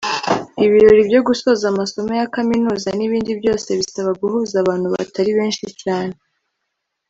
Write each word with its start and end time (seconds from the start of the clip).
ibirori 0.65 1.01
byo 1.09 1.21
gusoza 1.27 1.63
amasomo 1.71 2.11
ya 2.19 2.27
kaminuza 2.35 2.89
n’ibindi 2.97 3.31
byose 3.39 3.67
bisaba 3.79 4.11
guhuza 4.21 4.55
abantu 4.63 4.87
batari 4.95 5.31
benshi 5.37 5.65
cyane 5.81 6.15